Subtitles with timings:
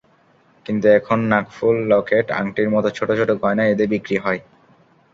[0.65, 4.41] কিন্তু এখন নাকফুল, লকেট, আংটির মতো ছোট ছোট গয়না ঈদে বিক্রি হয়।